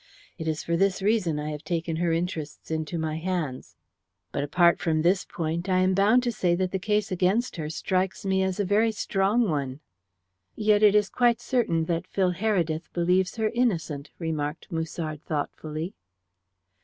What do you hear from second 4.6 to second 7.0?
from this point, I am bound to say that the